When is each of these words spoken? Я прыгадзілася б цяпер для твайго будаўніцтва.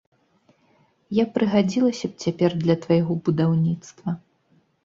Я 1.17 1.25
прыгадзілася 1.35 2.05
б 2.13 2.25
цяпер 2.25 2.57
для 2.65 2.75
твайго 2.87 3.19
будаўніцтва. 3.29 4.09